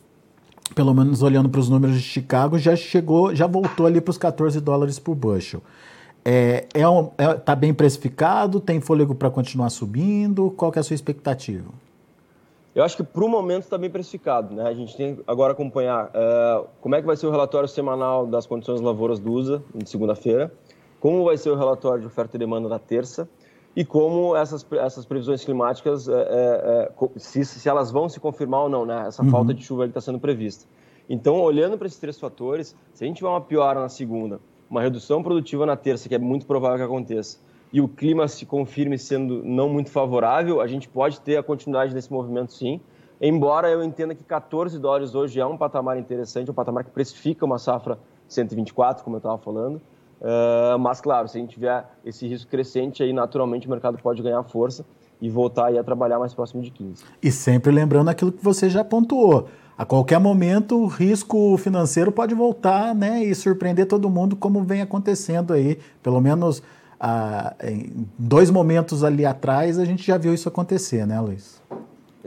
pelo 0.73 0.93
menos 0.93 1.21
olhando 1.21 1.49
para 1.49 1.59
os 1.59 1.69
números 1.69 1.95
de 1.95 2.01
Chicago, 2.01 2.57
já 2.57 2.75
chegou, 2.75 3.33
já 3.35 3.47
voltou 3.47 3.85
ali 3.85 4.01
para 4.01 4.11
os 4.11 4.17
14 4.17 4.59
dólares 4.59 4.99
por 4.99 5.15
bushel. 5.15 5.61
É, 6.25 6.67
é, 6.73 6.87
um, 6.89 7.11
é 7.17 7.35
tá 7.35 7.55
bem 7.55 7.73
precificado? 7.73 8.59
Tem 8.59 8.81
fôlego 8.81 9.15
para 9.15 9.29
continuar 9.29 9.69
subindo? 9.69 10.51
Qual 10.51 10.71
que 10.71 10.79
é 10.79 10.81
a 10.81 10.83
sua 10.83 10.95
expectativa? 10.95 11.69
Eu 12.75 12.83
acho 12.83 12.97
que 12.97 13.03
para 13.03 13.23
o 13.23 13.29
momento 13.29 13.63
está 13.63 13.77
bem 13.77 13.89
precificado. 13.89 14.53
Né? 14.53 14.63
A 14.63 14.73
gente 14.73 14.95
tem 14.97 15.17
agora 15.25 15.53
acompanhar 15.53 16.07
uh, 16.07 16.67
como 16.81 16.95
é 16.95 17.01
que 17.01 17.07
vai 17.07 17.15
ser 17.15 17.27
o 17.27 17.31
relatório 17.31 17.67
semanal 17.67 18.27
das 18.27 18.45
condições 18.45 18.81
lavouras 18.81 19.19
do 19.19 19.31
USA, 19.31 19.63
de 19.73 19.89
segunda-feira, 19.89 20.51
como 20.99 21.23
vai 21.23 21.37
ser 21.37 21.49
o 21.49 21.55
relatório 21.55 22.01
de 22.01 22.07
oferta 22.07 22.35
e 22.35 22.39
demanda 22.39 22.67
da 22.67 22.77
terça, 22.77 23.27
e 23.77 23.85
como 23.85 24.35
essas, 24.35 24.65
essas 24.71 25.05
previsões 25.05 25.45
climáticas, 25.45 26.09
é, 26.09 26.13
é, 26.13 26.91
é 26.91 27.19
se, 27.19 27.45
se, 27.45 27.69
elas 27.69 27.91
vão 27.91 28.09
se 28.09 28.19
confirmar 28.19 28.61
ou 28.61 28.69
não, 28.69 28.87
né? 28.87 29.05
essa 29.07 29.21
uhum. 29.21 29.29
falta 29.29 29.53
de 29.53 29.63
chuva 29.63 29.83
que 29.83 29.89
está 29.89 30.01
sendo 30.01 30.19
prevista. 30.19 30.65
Então, 31.07 31.39
olhando 31.39 31.77
para 31.77 31.85
esses 31.85 31.99
três 31.99 32.19
fatores, 32.19 32.75
se 32.91 33.03
a 33.03 33.07
gente 33.07 33.17
tiver 33.17 33.29
uma 33.29 33.39
piora 33.39 33.79
na 33.79 33.87
segunda, 33.87 34.39
uma 34.67 34.81
redução 34.81 35.21
produtiva 35.21 35.63
na 35.63 35.75
terça, 35.75 36.09
que 36.09 36.15
é 36.15 36.17
muito 36.17 36.47
provável 36.47 36.79
que 36.79 36.83
aconteça, 36.85 37.37
e 37.71 37.79
o 37.79 37.87
clima 37.87 38.27
se 38.27 38.47
confirme 38.47 38.97
sendo 38.97 39.43
não 39.43 39.69
muito 39.69 39.91
favorável, 39.91 40.59
a 40.59 40.65
gente 40.65 40.89
pode 40.89 41.21
ter 41.21 41.37
a 41.37 41.43
continuidade 41.43 41.93
desse 41.93 42.11
movimento 42.11 42.53
sim, 42.53 42.81
embora 43.21 43.69
eu 43.69 43.83
entenda 43.83 44.15
que 44.15 44.23
14 44.23 44.79
dólares 44.79 45.13
hoje 45.13 45.39
é 45.39 45.45
um 45.45 45.55
patamar 45.55 45.99
interessante, 45.99 46.49
um 46.49 46.53
patamar 46.55 46.83
que 46.83 46.89
precifica 46.89 47.45
uma 47.45 47.59
safra 47.59 47.99
124, 48.27 49.03
como 49.03 49.17
eu 49.17 49.19
estava 49.19 49.37
falando, 49.37 49.79
Uh, 50.19 50.77
mas, 50.79 50.99
claro, 50.99 51.27
se 51.27 51.37
a 51.37 51.41
gente 51.41 51.51
tiver 51.51 51.85
esse 52.03 52.27
risco 52.27 52.49
crescente, 52.49 53.03
aí 53.03 53.13
naturalmente 53.13 53.67
o 53.67 53.69
mercado 53.69 53.97
pode 53.97 54.21
ganhar 54.21 54.43
força 54.43 54.85
e 55.21 55.29
voltar 55.29 55.67
aí 55.67 55.77
a 55.77 55.83
trabalhar 55.83 56.19
mais 56.19 56.33
próximo 56.33 56.61
de 56.61 56.71
15. 56.71 57.03
E 57.21 57.31
sempre 57.31 57.71
lembrando 57.71 58.09
aquilo 58.09 58.31
que 58.31 58.43
você 58.43 58.69
já 58.69 58.83
pontuou. 58.83 59.47
A 59.77 59.85
qualquer 59.85 60.19
momento 60.19 60.75
o 60.75 60.87
risco 60.87 61.55
financeiro 61.57 62.11
pode 62.11 62.33
voltar 62.33 62.95
né, 62.95 63.23
e 63.23 63.35
surpreender 63.35 63.87
todo 63.87 64.09
mundo, 64.09 64.35
como 64.35 64.63
vem 64.63 64.81
acontecendo 64.81 65.53
aí. 65.53 65.77
Pelo 66.01 66.19
menos 66.19 66.63
ah, 66.99 67.55
em 67.63 68.07
dois 68.17 68.49
momentos 68.49 69.03
ali 69.03 69.25
atrás 69.25 69.77
a 69.77 69.85
gente 69.85 70.05
já 70.05 70.17
viu 70.17 70.33
isso 70.33 70.49
acontecer, 70.49 71.05
né, 71.05 71.19
Luiz? 71.19 71.61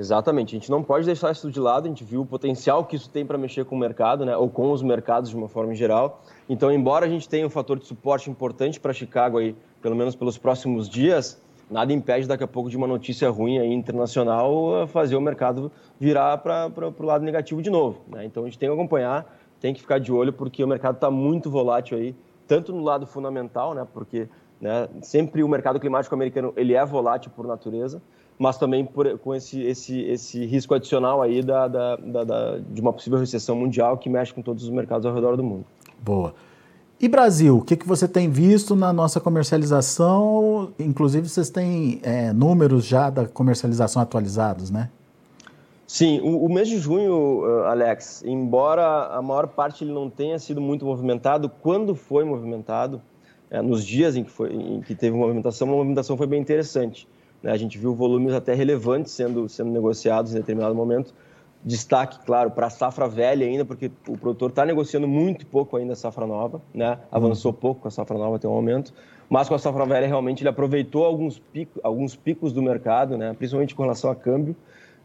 Exatamente, 0.01 0.57
a 0.57 0.59
gente 0.59 0.71
não 0.71 0.83
pode 0.83 1.05
deixar 1.05 1.31
isso 1.31 1.51
de 1.51 1.61
lado, 1.61 1.85
a 1.85 1.89
gente 1.89 2.03
viu 2.03 2.23
o 2.23 2.27
potencial 2.27 2.87
que 2.87 2.97
isso 2.97 3.11
tem 3.11 3.27
para 3.27 3.37
mexer 3.37 3.67
com 3.67 3.77
o 3.77 3.79
mercado, 3.79 4.25
né, 4.25 4.35
ou 4.35 4.49
com 4.49 4.73
os 4.73 4.83
mercados 4.83 5.29
de 5.29 5.37
uma 5.37 5.47
forma 5.47 5.75
geral. 5.75 6.23
Então, 6.49 6.73
embora 6.73 7.05
a 7.05 7.09
gente 7.09 7.29
tenha 7.29 7.47
um 7.47 7.51
fator 7.51 7.79
de 7.79 7.87
suporte 7.87 8.31
importante 8.31 8.81
para 8.81 8.95
Chicago 8.95 9.37
aí, 9.37 9.55
pelo 9.83 9.95
menos 9.95 10.17
pelos 10.17 10.39
próximos 10.39 10.89
dias, 10.89 11.39
nada 11.71 11.93
impede 11.93 12.27
daqui 12.27 12.43
a 12.43 12.49
pouco 12.49 12.71
de 12.71 12.79
uma 12.79 12.87
notícia 12.87 13.29
ruim 13.29 13.59
aí 13.59 13.71
internacional 13.71 14.89
fazer 14.89 15.17
o 15.17 15.21
mercado 15.21 15.71
virar 15.99 16.39
para 16.39 16.71
o 16.99 17.05
lado 17.05 17.23
negativo 17.23 17.61
de 17.61 17.69
novo. 17.69 18.01
Né? 18.09 18.25
Então, 18.25 18.45
a 18.45 18.47
gente 18.47 18.59
tem 18.59 18.71
que 18.71 18.75
acompanhar, 18.75 19.39
tem 19.61 19.75
que 19.75 19.83
ficar 19.83 20.01
de 20.01 20.11
olho, 20.11 20.33
porque 20.33 20.65
o 20.65 20.67
mercado 20.67 20.95
está 20.95 21.11
muito 21.11 21.51
volátil 21.51 21.99
aí, 21.99 22.17
tanto 22.49 22.73
no 22.73 22.83
lado 22.83 23.07
fundamental, 23.07 23.75
né, 23.75 23.87
porque 23.93 24.31
né, 24.59 24.89
sempre 25.03 25.43
o 25.43 25.49
mercado 25.49 25.79
climático 25.79 26.15
americano 26.15 26.55
ele 26.57 26.73
é 26.73 26.87
volátil 26.87 27.31
por 27.37 27.47
natureza, 27.47 28.01
mas 28.41 28.57
também 28.57 28.87
por, 28.87 29.19
com 29.19 29.35
esse, 29.35 29.61
esse, 29.61 30.01
esse 30.01 30.47
risco 30.47 30.73
adicional 30.73 31.21
aí 31.21 31.43
da, 31.43 31.69
da, 31.69 31.97
da, 31.97 32.25
da, 32.25 32.59
de 32.59 32.81
uma 32.81 32.91
possível 32.91 33.19
recessão 33.19 33.55
mundial 33.55 33.99
que 33.99 34.09
mexe 34.09 34.33
com 34.33 34.41
todos 34.41 34.65
os 34.65 34.71
mercados 34.71 35.05
ao 35.05 35.15
redor 35.15 35.37
do 35.37 35.45
mundo. 35.45 35.67
Boa. 36.03 36.35
E 36.99 37.07
Brasil, 37.07 37.59
o 37.59 37.63
que, 37.63 37.77
que 37.77 37.87
você 37.87 38.09
tem 38.09 38.31
visto 38.31 38.75
na 38.75 38.95
nossa 38.95 39.21
comercialização? 39.21 40.73
Inclusive, 40.79 41.29
vocês 41.29 41.51
têm 41.51 42.01
é, 42.03 42.33
números 42.33 42.87
já 42.87 43.11
da 43.11 43.27
comercialização 43.27 44.01
atualizados, 44.01 44.71
né? 44.71 44.89
Sim, 45.87 46.21
o, 46.21 46.47
o, 46.47 46.49
mês 46.49 46.67
de 46.67 46.79
junho, 46.79 47.43
uh, 47.43 47.65
Alex, 47.65 48.25
embora 48.25 49.09
a 49.09 49.21
maior 49.21 49.49
parte 49.49 49.85
ele 49.85 49.93
não 49.93 50.09
tenha 50.09 50.39
sido 50.39 50.63
muito 50.63 50.87
movimentado, 50.87 51.51
quando 51.61 51.95
foi 51.95 52.25
movimentado, 52.25 53.03
é, 53.51 53.61
nos 53.61 53.85
dias 53.85 54.17
em 54.17 54.25
que, 54.25 54.31
foi, 54.31 54.51
em 54.51 54.81
que 54.81 54.95
teve 54.95 55.15
movimentação, 55.15 55.69
a 55.69 55.73
movimentação 55.73 56.17
foi 56.17 56.27
bem 56.27 56.41
interessante. 56.41 57.07
Né? 57.43 57.53
A 57.53 57.57
gente 57.57 57.79
viu 57.79 57.95
volumes 57.95 58.33
até 58.33 58.55
relevantes 58.55 59.13
sendo, 59.13 59.49
sendo 59.49 59.71
negociados 59.71 60.33
em 60.33 60.37
determinado 60.37 60.75
momento. 60.75 61.15
Destaque, 61.63 62.19
claro, 62.25 62.51
para 62.51 62.69
a 62.69 62.71
safra 62.71 63.07
velha 63.07 63.47
ainda, 63.47 63.65
porque 63.65 63.91
o 64.09 64.17
produtor 64.17 64.51
está 64.51 64.65
negociando 64.65 65.07
muito 65.07 65.47
pouco 65.47 65.77
ainda 65.77 65.93
a 65.93 65.97
safra 65.97 66.27
nova, 66.27 66.63
né? 66.73 66.99
avançou 67.13 67.53
pouco 67.53 67.83
com 67.83 67.89
a 67.89 67.91
safra 67.91 68.17
nova 68.17 68.37
até 68.37 68.49
o 68.49 68.51
momento, 68.51 68.95
mas 69.29 69.47
com 69.47 69.55
a 69.55 69.59
safra 69.59 69.85
velha 69.85 70.07
realmente 70.07 70.43
ele 70.43 70.49
aproveitou 70.49 71.05
alguns, 71.05 71.39
pico, 71.39 71.79
alguns 71.83 72.17
picos 72.17 72.53
do 72.53 72.63
mercado, 72.63 73.19
né? 73.19 73.35
principalmente 73.35 73.75
com 73.75 73.83
relação 73.83 74.11
a 74.11 74.17
câmbio, 74.17 74.57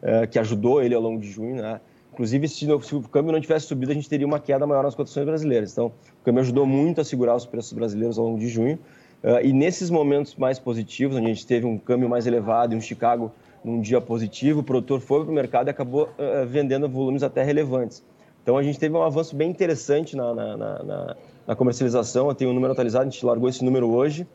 eh, 0.02 0.28
que 0.28 0.40
ajudou 0.40 0.82
ele 0.82 0.96
ao 0.96 1.02
longo 1.02 1.20
de 1.20 1.30
junho. 1.30 1.62
Né? 1.62 1.82
Inclusive, 2.14 2.48
se, 2.48 2.66
se, 2.84 2.96
o 2.96 3.02
câmbio 3.02 3.34
não 3.34 3.42
tivesse 3.42 3.68
subido, 3.68 3.92
a 3.92 3.96
gente 3.96 4.08
teria 4.08 4.26
uma 4.26 4.40
queda 4.40 4.66
maior 4.66 4.84
nas 4.84 4.96
cotações 4.96 5.26
brasileiras. 5.26 5.74
Então, 5.74 5.88
o 5.88 6.24
câmbio 6.24 6.42
ajudou 6.42 6.66
muito 6.66 7.02
a 7.02 7.04
segurar 7.04 7.36
os 7.36 7.46
preços 7.46 7.74
brasileiros 7.74 8.18
ao 8.18 8.24
longo 8.24 8.40
de 8.40 8.48
junho. 8.48 8.80
Uh, 9.26 9.42
e 9.44 9.52
nesses 9.52 9.90
momentos 9.90 10.36
mais 10.36 10.60
positivos, 10.60 11.18
onde 11.18 11.26
a 11.26 11.34
gente 11.34 11.48
teve 11.48 11.66
um 11.66 11.80
câmbio 11.80 12.08
mais 12.08 12.28
elevado 12.28 12.76
e 12.76 12.78
um 12.78 12.82
Chicago 12.82 13.32
num 13.64 13.82
dia 13.82 14.00
positivo, 14.00 14.60
o 14.60 14.64
produtor 14.64 15.00
foi 15.00 15.24
para 15.24 15.32
o 15.32 15.34
mercado 15.34 15.68
e 15.68 15.72
acabou 15.72 16.04
uh, 16.04 16.46
vendendo 16.46 16.88
volumes 16.88 17.24
até 17.24 17.42
relevantes. 17.42 18.04
Então 18.44 18.56
a 18.56 18.62
gente 18.62 18.78
teve 18.78 18.96
um 18.96 19.02
avanço 19.02 19.36
bem 19.36 19.50
interessante 19.50 20.16
na, 20.16 20.32
na, 20.32 20.56
na, 20.56 21.16
na 21.48 21.56
comercialização. 21.56 22.30
Eu 22.30 22.36
tenho 22.36 22.52
um 22.52 22.54
número 22.54 22.74
atualizado, 22.74 23.08
a 23.08 23.10
gente 23.10 23.26
largou 23.26 23.50
esse 23.50 23.66
número 23.66 23.90
hoje. 23.90 24.28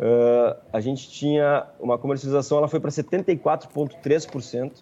uh, 0.00 0.56
a 0.72 0.80
gente 0.80 1.10
tinha 1.10 1.66
uma 1.78 1.98
comercialização, 1.98 2.56
ela 2.56 2.68
foi 2.68 2.80
para 2.80 2.90
74,3% 2.90 4.72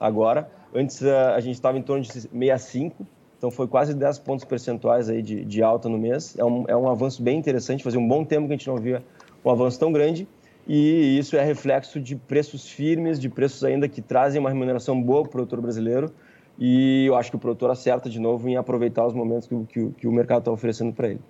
agora. 0.00 0.50
Antes 0.74 1.02
a 1.02 1.38
gente 1.40 1.56
estava 1.56 1.76
em 1.76 1.82
torno 1.82 2.02
de 2.02 2.08
65%, 2.08 2.92
então 3.40 3.50
foi 3.50 3.66
quase 3.66 3.94
10 3.94 4.18
pontos 4.18 4.44
percentuais 4.44 5.08
aí 5.08 5.22
de, 5.22 5.42
de 5.46 5.62
alta 5.62 5.88
no 5.88 5.96
mês. 5.96 6.36
É 6.36 6.44
um, 6.44 6.64
é 6.68 6.76
um 6.76 6.90
avanço 6.90 7.22
bem 7.22 7.38
interessante, 7.38 7.82
fazia 7.82 7.98
um 7.98 8.06
bom 8.06 8.22
tempo 8.22 8.46
que 8.46 8.52
a 8.52 8.56
gente 8.56 8.68
não 8.68 8.76
via 8.76 9.02
um 9.42 9.48
avanço 9.48 9.80
tão 9.80 9.90
grande. 9.90 10.28
E 10.68 11.18
isso 11.18 11.34
é 11.38 11.42
reflexo 11.42 11.98
de 11.98 12.16
preços 12.16 12.68
firmes, 12.68 13.18
de 13.18 13.30
preços 13.30 13.64
ainda 13.64 13.88
que 13.88 14.02
trazem 14.02 14.38
uma 14.38 14.50
remuneração 14.50 15.00
boa 15.00 15.22
para 15.22 15.28
o 15.28 15.30
produtor 15.30 15.62
brasileiro. 15.62 16.12
E 16.58 17.06
eu 17.06 17.16
acho 17.16 17.30
que 17.30 17.36
o 17.36 17.38
produtor 17.38 17.70
acerta 17.70 18.10
de 18.10 18.20
novo 18.20 18.46
em 18.46 18.58
aproveitar 18.58 19.06
os 19.06 19.14
momentos 19.14 19.48
que, 19.48 19.56
que, 19.72 19.88
que 19.88 20.06
o 20.06 20.12
mercado 20.12 20.40
está 20.40 20.52
oferecendo 20.52 20.92
para 20.92 21.08
ele. 21.08 21.20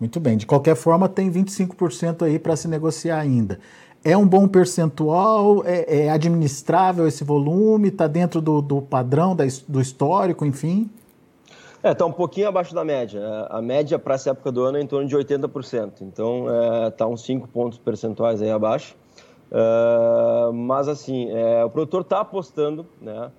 Muito 0.00 0.18
bem. 0.18 0.38
De 0.38 0.46
qualquer 0.46 0.74
forma, 0.74 1.10
tem 1.10 1.30
25% 1.30 2.22
aí 2.22 2.38
para 2.38 2.56
se 2.56 2.68
negociar 2.68 3.18
ainda. 3.18 3.60
É 4.02 4.16
um 4.16 4.26
bom 4.26 4.48
percentual? 4.48 5.62
É, 5.66 6.04
é 6.04 6.10
administrável 6.10 7.06
esse 7.06 7.22
volume? 7.22 7.88
Está 7.88 8.06
dentro 8.06 8.40
do, 8.40 8.62
do 8.62 8.80
padrão, 8.80 9.36
da, 9.36 9.44
do 9.68 9.78
histórico, 9.78 10.46
enfim? 10.46 10.88
É, 11.82 11.92
está 11.92 12.04
um 12.04 12.12
pouquinho 12.12 12.48
abaixo 12.48 12.74
da 12.74 12.84
média. 12.84 13.22
A 13.48 13.62
média 13.62 13.98
para 13.98 14.14
essa 14.14 14.30
época 14.30 14.52
do 14.52 14.62
ano 14.62 14.76
é 14.76 14.82
em 14.82 14.86
torno 14.86 15.08
de 15.08 15.16
80%. 15.16 16.02
Então, 16.02 16.46
está 16.86 17.04
é, 17.04 17.08
uns 17.08 17.22
5 17.22 17.48
pontos 17.48 17.78
percentuais 17.78 18.42
aí 18.42 18.50
abaixo. 18.50 18.94
Uh, 19.50 20.52
mas, 20.52 20.88
assim, 20.88 21.30
é, 21.30 21.64
o 21.64 21.70
produtor 21.70 22.02
está 22.02 22.20
apostando 22.20 22.86
né, 23.00 23.30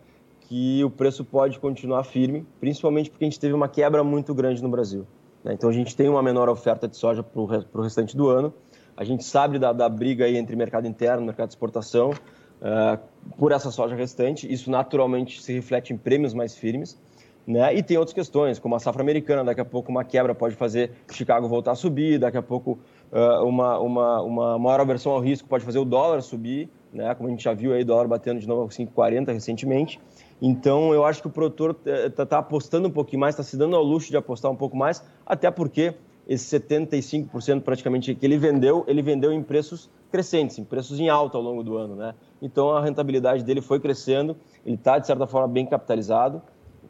que 0.41 0.83
o 0.83 0.89
preço 0.89 1.23
pode 1.23 1.59
continuar 1.59 2.03
firme, 2.03 2.45
principalmente 2.59 3.09
porque 3.09 3.23
a 3.23 3.27
gente 3.29 3.39
teve 3.39 3.53
uma 3.53 3.69
quebra 3.69 4.03
muito 4.03 4.33
grande 4.33 4.61
no 4.61 4.69
Brasil. 4.69 5.05
Né? 5.43 5.53
Então 5.53 5.69
a 5.69 5.73
gente 5.73 5.95
tem 5.95 6.09
uma 6.09 6.21
menor 6.21 6.49
oferta 6.49 6.87
de 6.87 6.97
soja 6.97 7.23
para 7.23 7.41
o 7.41 7.81
restante 7.81 8.15
do 8.17 8.27
ano. 8.27 8.53
A 8.97 9.03
gente 9.03 9.23
sabe 9.23 9.57
da, 9.57 9.71
da, 9.71 9.87
briga 9.87 10.25
aí 10.25 10.37
entre 10.37 10.55
mercado 10.55 10.87
interno 10.87 11.23
e 11.23 11.25
mercado 11.25 11.47
de 11.47 11.53
exportação 11.53 12.09
uh, 12.09 12.99
por 13.37 13.51
essa 13.51 13.71
soja 13.71 13.95
restante. 13.95 14.51
Isso 14.51 14.69
naturalmente 14.69 15.41
se 15.41 15.53
reflete 15.53 15.93
em 15.93 15.97
prêmios 15.97 16.33
mais 16.33 16.55
firmes. 16.55 16.99
Né? 17.45 17.75
E 17.75 17.81
tem 17.81 17.97
outras 17.97 18.13
questões, 18.13 18.59
como 18.59 18.75
a 18.75 18.79
safra 18.79 19.01
americana, 19.01 19.43
daqui 19.43 19.61
a 19.61 19.65
pouco 19.65 19.91
uma 19.91 20.03
quebra 20.03 20.35
pode 20.35 20.55
fazer 20.55 20.91
Chicago 21.11 21.47
voltar 21.47 21.71
a 21.71 21.75
subir, 21.75 22.19
daqui 22.19 22.37
a 22.37 22.41
pouco 22.41 22.79
uma, 23.43 23.77
uma, 23.79 24.21
uma 24.21 24.59
maior 24.59 24.79
aversão 24.79 25.11
ao 25.11 25.19
risco 25.19 25.47
pode 25.47 25.65
fazer 25.65 25.79
o 25.79 25.85
dólar 25.85 26.21
subir, 26.21 26.69
né? 26.93 27.13
como 27.15 27.27
a 27.27 27.31
gente 27.31 27.43
já 27.43 27.53
viu 27.53 27.73
aí, 27.73 27.83
dólar 27.83 28.07
batendo 28.07 28.39
de 28.39 28.47
novo 28.47 28.69
5,40 28.69 29.33
recentemente. 29.33 29.99
Então, 30.41 30.93
eu 30.93 31.05
acho 31.05 31.21
que 31.21 31.27
o 31.27 31.31
produtor 31.31 31.77
está 31.85 32.23
eh, 32.23 32.25
tá 32.25 32.39
apostando 32.39 32.87
um 32.87 32.91
pouquinho 32.91 33.19
mais, 33.19 33.35
está 33.35 33.43
se 33.43 33.55
dando 33.55 33.75
ao 33.75 33.83
luxo 33.83 34.09
de 34.09 34.17
apostar 34.17 34.51
um 34.51 34.55
pouco 34.55 34.75
mais, 34.75 35.03
até 35.25 35.51
porque 35.51 35.93
esse 36.27 36.59
75% 36.59 37.61
praticamente 37.61 38.15
que 38.15 38.25
ele 38.25 38.37
vendeu, 38.37 38.83
ele 38.87 39.01
vendeu 39.01 39.31
em 39.31 39.43
preços 39.43 39.89
crescentes, 40.11 40.57
em 40.57 40.63
preços 40.63 40.99
em 40.99 41.09
alta 41.09 41.37
ao 41.37 41.43
longo 41.43 41.63
do 41.63 41.77
ano, 41.77 41.95
né? 41.95 42.15
Então, 42.41 42.71
a 42.71 42.81
rentabilidade 42.81 43.43
dele 43.43 43.61
foi 43.61 43.79
crescendo, 43.79 44.35
ele 44.65 44.75
está, 44.75 44.97
de 44.97 45.05
certa 45.05 45.27
forma, 45.27 45.47
bem 45.47 45.65
capitalizado, 45.65 46.41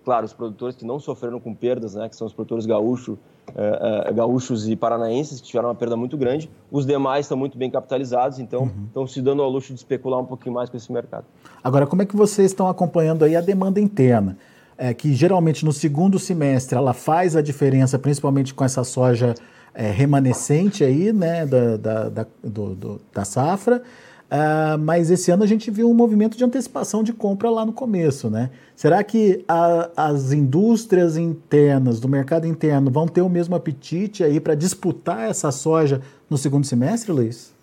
claro, 0.03 0.25
os 0.25 0.33
produtores 0.33 0.75
que 0.75 0.85
não 0.85 0.99
sofreram 0.99 1.39
com 1.39 1.53
perdas, 1.53 1.95
né, 1.95 2.09
que 2.09 2.15
são 2.15 2.27
os 2.27 2.33
produtores 2.33 2.65
gaúcho, 2.65 3.17
uh, 3.49 4.09
uh, 4.09 4.13
gaúchos 4.13 4.67
e 4.67 4.75
paranaenses, 4.75 5.39
que 5.39 5.47
tiveram 5.47 5.69
uma 5.69 5.75
perda 5.75 5.95
muito 5.95 6.17
grande. 6.17 6.49
Os 6.71 6.85
demais 6.85 7.25
estão 7.25 7.37
muito 7.37 7.57
bem 7.57 7.69
capitalizados, 7.69 8.39
então 8.39 8.63
uhum. 8.63 8.85
estão 8.87 9.07
se 9.07 9.21
dando 9.21 9.41
ao 9.41 9.49
luxo 9.49 9.73
de 9.73 9.79
especular 9.79 10.19
um 10.19 10.25
pouquinho 10.25 10.55
mais 10.55 10.69
com 10.69 10.77
esse 10.77 10.91
mercado. 10.91 11.25
Agora, 11.63 11.85
como 11.85 12.01
é 12.01 12.05
que 12.05 12.15
vocês 12.15 12.51
estão 12.51 12.67
acompanhando 12.67 13.23
aí 13.23 13.35
a 13.35 13.41
demanda 13.41 13.79
interna? 13.79 14.37
É, 14.77 14.95
que 14.95 15.13
geralmente 15.13 15.63
no 15.63 15.71
segundo 15.71 16.17
semestre 16.17 16.75
ela 16.75 16.91
faz 16.91 17.35
a 17.35 17.41
diferença, 17.41 17.99
principalmente 17.99 18.51
com 18.51 18.63
essa 18.63 18.83
soja 18.83 19.35
é, 19.75 19.91
remanescente 19.91 20.83
aí, 20.83 21.13
né, 21.13 21.45
da, 21.45 21.77
da, 21.77 22.09
da, 22.09 22.27
do, 22.43 22.75
do, 22.75 23.01
da 23.13 23.23
safra. 23.23 23.83
Uh, 24.31 24.79
mas 24.79 25.11
esse 25.11 25.29
ano 25.29 25.43
a 25.43 25.47
gente 25.47 25.69
viu 25.69 25.91
um 25.91 25.93
movimento 25.93 26.37
de 26.37 26.43
antecipação 26.45 27.03
de 27.03 27.11
compra 27.11 27.49
lá 27.49 27.65
no 27.65 27.73
começo, 27.73 28.29
né? 28.29 28.49
Será 28.73 29.03
que 29.03 29.43
a, 29.45 29.89
as 29.97 30.31
indústrias 30.31 31.17
internas 31.17 31.99
do 31.99 32.07
mercado 32.07 32.47
interno 32.47 32.89
vão 32.89 33.05
ter 33.09 33.21
o 33.21 33.27
mesmo 33.27 33.55
apetite 33.55 34.23
aí 34.23 34.39
para 34.39 34.55
disputar 34.55 35.29
essa 35.29 35.51
soja 35.51 35.99
no 36.29 36.37
segundo 36.37 36.65
semestre, 36.65 37.11
Luiz? 37.11 37.53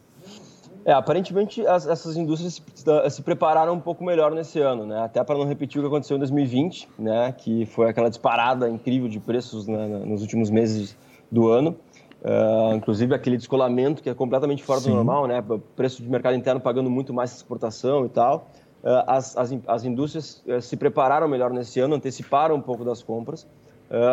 É, 0.84 0.92
aparentemente 0.92 1.66
as, 1.66 1.86
essas 1.86 2.18
indústrias 2.18 2.62
se, 2.74 3.10
se, 3.10 3.22
prepararam 3.22 3.72
um 3.72 3.80
pouco 3.80 4.04
melhor 4.04 4.32
nesse 4.32 4.60
ano, 4.60 4.84
né? 4.84 5.02
Até 5.02 5.24
para 5.24 5.38
não 5.38 5.46
repetir 5.46 5.78
o 5.78 5.82
que 5.82 5.88
aconteceu 5.88 6.16
em 6.16 6.20
2020, 6.20 6.86
né? 6.98 7.32
Que 7.32 7.64
foi 7.64 7.88
aquela 7.88 8.10
disparada 8.10 8.68
incrível 8.68 9.08
de 9.08 9.18
preços 9.18 9.66
né, 9.66 9.86
nos 10.04 10.20
últimos 10.20 10.50
meses 10.50 10.94
do 11.30 11.48
ano. 11.48 11.76
Uh, 12.20 12.74
inclusive 12.74 13.14
aquele 13.14 13.36
descolamento 13.36 14.02
que 14.02 14.10
é 14.10 14.14
completamente 14.14 14.64
fora 14.64 14.80
Sim. 14.80 14.90
do 14.90 14.96
normal, 14.96 15.26
né? 15.26 15.42
Preço 15.76 16.02
de 16.02 16.08
mercado 16.08 16.34
interno 16.34 16.60
pagando 16.60 16.90
muito 16.90 17.14
mais 17.14 17.34
exportação 17.36 18.04
e 18.04 18.08
tal. 18.08 18.50
Uh, 18.82 19.04
as, 19.06 19.36
as, 19.36 19.56
as, 19.66 19.84
indústrias 19.84 20.42
uh, 20.46 20.60
se 20.60 20.76
prepararam 20.76 21.28
melhor 21.28 21.50
nesse 21.50 21.78
ano, 21.78 21.94
anteciparam 21.94 22.56
um 22.56 22.60
pouco 22.60 22.84
das 22.84 23.02
compras, 23.02 23.46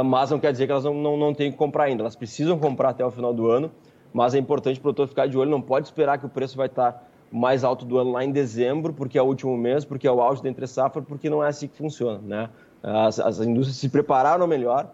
mas 0.05 0.31
não 0.31 0.39
quer 0.39 0.53
dizer 0.53 0.67
que 0.67 0.71
elas 0.71 0.85
não, 0.85 0.93
não, 0.93 1.17
não 1.17 1.33
têm 1.33 1.51
que 1.51 1.57
comprar 1.57 1.85
ainda. 1.85 2.01
Elas 2.03 2.15
precisam 2.15 2.57
comprar 2.57 2.91
até 2.91 3.05
o 3.05 3.11
final 3.11 3.33
do 3.33 3.49
ano, 3.51 3.69
mas 4.13 4.33
é 4.33 4.37
importante 4.37 4.79
o 4.79 4.81
produtor 4.81 5.09
ficar 5.09 5.27
de 5.27 5.37
olho, 5.37 5.51
não 5.51 5.61
pode 5.61 5.87
esperar 5.87 6.17
que 6.17 6.25
o 6.25 6.29
preço 6.29 6.55
vai 6.55 6.67
estar 6.67 7.05
mais 7.29 7.65
alto 7.65 7.83
do 7.83 7.97
ano 7.97 8.13
lá 8.13 8.23
em 8.23 8.31
dezembro, 8.31 8.93
porque 8.93 9.17
é 9.17 9.21
o 9.21 9.25
último 9.25 9.57
mês, 9.57 9.83
porque 9.83 10.07
é 10.07 10.11
o 10.11 10.21
auge 10.21 10.41
da 10.41 10.47
entre 10.47 10.65
safra, 10.65 11.01
porque 11.01 11.29
não 11.29 11.43
é 11.43 11.49
assim 11.49 11.67
que 11.67 11.75
funciona, 11.75 12.19
né? 12.23 12.49
As, 12.81 13.19
as 13.19 13.41
indústrias 13.41 13.75
se 13.75 13.89
prepararam 13.89 14.47
melhor, 14.47 14.93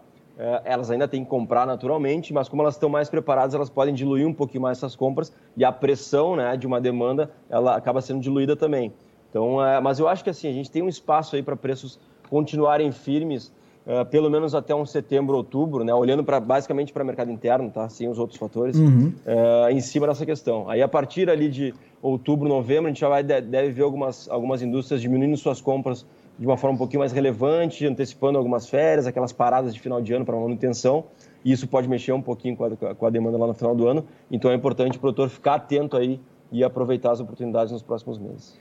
elas 0.64 0.90
ainda 0.90 1.06
têm 1.06 1.24
que 1.24 1.30
comprar 1.30 1.66
naturalmente, 1.66 2.32
mas 2.32 2.48
como 2.48 2.62
elas 2.62 2.74
estão 2.74 2.88
mais 2.88 3.08
preparadas, 3.08 3.54
elas 3.54 3.70
podem 3.70 3.94
diluir 3.94 4.26
um 4.26 4.32
pouquinho 4.32 4.62
mais 4.62 4.78
essas 4.78 4.96
compras 4.96 5.32
e 5.56 5.64
a 5.64 5.70
pressão 5.70 6.36
né, 6.36 6.56
de 6.56 6.66
uma 6.66 6.80
demanda 6.80 7.30
ela 7.50 7.76
acaba 7.76 8.00
sendo 8.00 8.20
diluída 8.20 8.56
também. 8.56 8.92
Então, 9.28 9.64
é, 9.64 9.80
mas 9.80 9.98
eu 9.98 10.08
acho 10.08 10.22
que 10.24 10.30
assim 10.30 10.48
a 10.48 10.52
gente 10.52 10.70
tem 10.70 10.82
um 10.82 10.88
espaço 10.88 11.36
aí 11.36 11.42
para 11.42 11.56
preços 11.56 11.98
continuarem 12.28 12.90
firmes, 12.92 13.52
é, 13.86 14.04
pelo 14.04 14.30
menos 14.30 14.54
até 14.54 14.74
um 14.74 14.86
setembro, 14.86 15.36
outubro, 15.36 15.84
né, 15.84 15.92
olhando 15.92 16.24
para 16.24 16.40
basicamente 16.40 16.92
para 16.92 17.02
o 17.02 17.06
mercado 17.06 17.30
interno, 17.30 17.70
tá, 17.70 17.88
sem 17.88 18.08
os 18.08 18.18
outros 18.18 18.38
fatores, 18.38 18.76
uhum. 18.76 19.12
É, 19.26 19.72
em 19.72 19.80
cima 19.80 20.06
dessa 20.06 20.24
questão. 20.24 20.68
Aí 20.68 20.82
a 20.82 20.88
partir 20.88 21.28
ali 21.28 21.48
de 21.48 21.74
outubro, 22.00 22.48
novembro, 22.48 22.86
a 22.86 22.88
gente 22.88 23.00
já 23.00 23.08
vai 23.08 23.22
deve 23.22 23.70
ver 23.70 23.82
algumas 23.82 24.28
algumas 24.28 24.62
indústrias 24.62 25.00
diminuindo 25.00 25.36
suas 25.36 25.60
compras 25.60 26.06
de 26.42 26.46
uma 26.48 26.56
forma 26.56 26.74
um 26.74 26.76
pouquinho 26.76 26.98
mais 26.98 27.12
relevante, 27.12 27.86
antecipando 27.86 28.36
algumas 28.36 28.68
férias, 28.68 29.06
aquelas 29.06 29.32
paradas 29.32 29.72
de 29.72 29.78
final 29.78 30.02
de 30.02 30.12
ano 30.12 30.24
para 30.24 30.36
manutenção. 30.36 31.04
E 31.44 31.52
isso 31.52 31.68
pode 31.68 31.88
mexer 31.88 32.10
um 32.10 32.20
pouquinho 32.20 32.56
com 32.56 32.64
a, 32.64 32.94
com 32.96 33.06
a, 33.06 33.10
demanda 33.10 33.38
lá 33.38 33.46
no 33.46 33.54
final 33.54 33.76
do 33.76 33.86
ano. 33.86 34.04
Então 34.28 34.50
é 34.50 34.54
importante 34.56 34.98
o 34.98 35.00
produtor 35.00 35.28
ficar 35.28 35.54
atento 35.54 35.96
aí 35.96 36.20
e 36.50 36.64
aproveitar 36.64 37.12
as 37.12 37.20
oportunidades 37.20 37.72
nos 37.72 37.80
próximos 37.80 38.18
meses. 38.18 38.58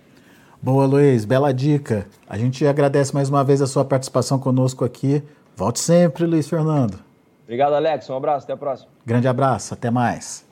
Boa, 0.61 0.85
Luiz, 0.85 1.25
bela 1.25 1.51
dica. 1.51 2.05
A 2.29 2.37
gente 2.37 2.67
agradece 2.67 3.15
mais 3.15 3.29
uma 3.29 3.43
vez 3.43 3.63
a 3.63 3.67
sua 3.67 3.83
participação 3.83 4.37
conosco 4.37 4.85
aqui. 4.85 5.23
Volte 5.55 5.79
sempre, 5.79 6.27
Luiz 6.27 6.47
Fernando. 6.47 6.99
Obrigado, 7.45 7.73
Alex. 7.73 8.07
Um 8.11 8.15
abraço, 8.15 8.43
até 8.43 8.53
a 8.53 8.57
próxima. 8.57 8.91
Grande 9.03 9.27
abraço, 9.27 9.73
até 9.73 9.89
mais. 9.89 10.45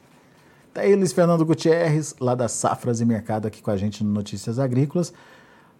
Tá 0.73 0.81
aí 0.81 0.95
Luiz 0.95 1.13
Fernando 1.13 1.45
Gutierrez, 1.45 2.15
lá 2.19 2.33
das 2.33 2.53
Safras 2.53 3.01
e 3.01 3.05
Mercado, 3.05 3.47
aqui 3.47 3.61
com 3.61 3.69
a 3.69 3.77
gente 3.77 4.03
no 4.03 4.11
Notícias 4.11 4.57
Agrícolas. 4.57 5.13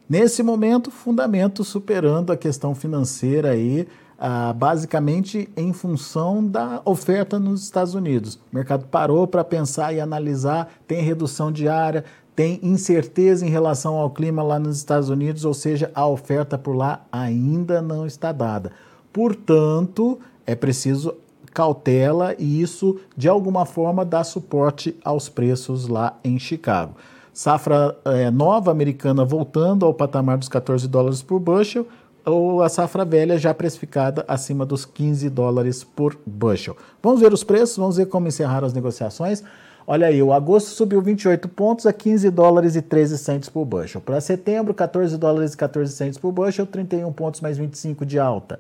Nesse 0.10 0.42
momento, 0.42 0.90
fundamento 0.90 1.64
superando 1.64 2.32
a 2.32 2.38
questão 2.38 2.74
financeira 2.74 3.52
aí, 3.52 3.88
ah, 4.18 4.52
basicamente 4.54 5.48
em 5.56 5.72
função 5.72 6.44
da 6.44 6.82
oferta 6.84 7.38
nos 7.38 7.62
Estados 7.62 7.94
Unidos. 7.94 8.34
O 8.52 8.56
mercado 8.56 8.86
parou 8.88 9.28
para 9.28 9.44
pensar 9.44 9.94
e 9.94 10.02
analisar, 10.02 10.74
tem 10.88 11.04
redução 11.04 11.52
diária, 11.52 12.04
tem 12.36 12.60
incerteza 12.64 13.46
em 13.46 13.50
relação 13.50 13.98
ao 13.98 14.10
clima 14.10 14.42
lá 14.42 14.58
nos 14.58 14.78
Estados 14.78 15.10
Unidos, 15.10 15.46
ou 15.46 15.54
seja, 15.54 15.92
a 15.94 16.08
oferta 16.08 16.58
por 16.58 16.76
lá 16.76 17.06
ainda 17.12 17.80
não 17.80 18.08
está 18.08 18.32
dada. 18.32 18.72
Portanto, 19.14 20.18
é 20.44 20.56
preciso 20.56 21.14
cautela 21.54 22.34
e 22.40 22.62
isso 22.62 23.00
de 23.16 23.30
alguma 23.30 23.64
forma 23.64 24.04
dá 24.04 24.24
suporte 24.24 24.98
aos 25.04 25.30
preços 25.30 25.88
lá 25.88 26.18
em 26.24 26.40
Chicago. 26.40 26.96
Safra 27.40 27.96
é, 28.04 28.30
nova 28.30 28.70
americana 28.70 29.24
voltando 29.24 29.86
ao 29.86 29.94
patamar 29.94 30.38
dos 30.38 30.50
14 30.50 30.86
dólares 30.90 31.22
por 31.22 31.40
bushel, 31.40 31.88
ou 32.26 32.62
a 32.62 32.68
safra 32.68 33.06
velha 33.06 33.38
já 33.38 33.54
precificada 33.54 34.26
acima 34.28 34.66
dos 34.66 34.84
15 34.84 35.30
dólares 35.30 35.82
por 35.82 36.20
bushel. 36.26 36.76
Vamos 37.02 37.22
ver 37.22 37.32
os 37.32 37.42
preços, 37.42 37.78
vamos 37.78 37.96
ver 37.96 38.08
como 38.08 38.28
encerraram 38.28 38.68
as 38.68 38.74
negociações. 38.74 39.42
Olha 39.88 40.08
aí, 40.08 40.22
o 40.22 40.34
agosto 40.34 40.72
subiu 40.72 41.02
28 41.02 41.48
pontos 41.48 41.86
a 41.86 41.94
15 41.94 42.30
dólares 42.30 42.76
e 42.76 42.82
13 42.82 43.18
centes 43.18 43.48
por 43.48 43.64
bushel. 43.64 44.02
Para 44.02 44.20
setembro, 44.20 44.74
14 44.74 45.18
dólares 45.18 45.54
e 45.54 45.58
14 45.58 45.94
centes 45.94 46.20
por 46.20 46.34
bushel, 46.34 46.66
31 46.66 47.10
pontos 47.14 47.40
mais 47.40 47.58
25 47.58 48.06
de 48.06 48.20
alta. 48.20 48.60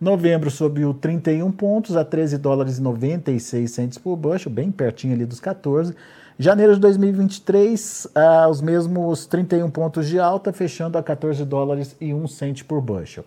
Novembro 0.00 0.52
subiu 0.52 0.94
31 0.94 1.50
pontos 1.50 1.96
a 1.96 2.04
13 2.04 2.38
dólares 2.38 2.78
e 2.78 2.80
96 2.80 3.68
centes 3.68 3.98
por 3.98 4.14
bushel, 4.14 4.52
bem 4.52 4.70
pertinho 4.70 5.14
ali 5.14 5.26
dos 5.26 5.40
14. 5.40 5.96
Janeiro 6.42 6.72
de 6.72 6.80
2023, 6.80 8.08
ah, 8.14 8.48
os 8.48 8.62
mesmos 8.62 9.26
31 9.26 9.68
pontos 9.68 10.08
de 10.08 10.18
alta, 10.18 10.54
fechando 10.54 10.96
a 10.96 11.02
14 11.02 11.44
dólares 11.44 11.94
e 12.00 12.14
1 12.14 12.26
cento 12.28 12.64
por 12.64 12.80
bushel. 12.80 13.26